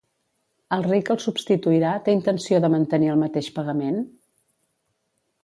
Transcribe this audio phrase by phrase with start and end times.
[0.77, 4.03] El rei que el substituirà té intenció de mantenir el mateix pagament?